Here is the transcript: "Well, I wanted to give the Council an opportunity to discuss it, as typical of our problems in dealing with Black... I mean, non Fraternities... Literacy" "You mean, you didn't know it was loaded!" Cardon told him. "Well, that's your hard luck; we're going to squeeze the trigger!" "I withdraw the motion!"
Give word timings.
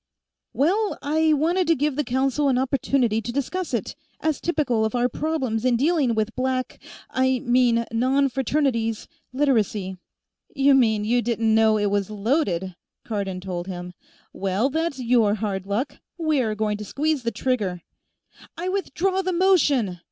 "Well, 0.51 0.97
I 1.03 1.33
wanted 1.33 1.67
to 1.67 1.75
give 1.75 1.95
the 1.95 2.03
Council 2.03 2.49
an 2.49 2.57
opportunity 2.57 3.21
to 3.21 3.31
discuss 3.31 3.71
it, 3.71 3.95
as 4.19 4.41
typical 4.41 4.83
of 4.83 4.95
our 4.95 5.07
problems 5.07 5.63
in 5.63 5.75
dealing 5.77 6.15
with 6.15 6.33
Black... 6.33 6.79
I 7.11 7.37
mean, 7.41 7.85
non 7.91 8.27
Fraternities... 8.29 9.07
Literacy" 9.31 9.97
"You 10.55 10.73
mean, 10.73 11.05
you 11.05 11.21
didn't 11.21 11.53
know 11.53 11.77
it 11.77 11.91
was 11.91 12.09
loaded!" 12.09 12.75
Cardon 13.05 13.41
told 13.41 13.67
him. 13.67 13.93
"Well, 14.33 14.71
that's 14.71 14.99
your 14.99 15.35
hard 15.35 15.67
luck; 15.67 15.99
we're 16.17 16.55
going 16.55 16.77
to 16.77 16.83
squeeze 16.83 17.21
the 17.21 17.29
trigger!" 17.29 17.83
"I 18.57 18.69
withdraw 18.69 19.21
the 19.21 19.33
motion!" 19.33 19.99